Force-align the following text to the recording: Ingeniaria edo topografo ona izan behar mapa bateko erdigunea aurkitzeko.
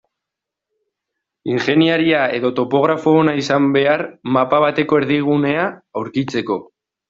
Ingeniaria 1.55 2.23
edo 2.39 2.51
topografo 2.61 3.15
ona 3.19 3.37
izan 3.43 3.69
behar 3.77 4.05
mapa 4.39 4.65
bateko 4.67 5.03
erdigunea 5.05 5.71
aurkitzeko. 6.03 6.61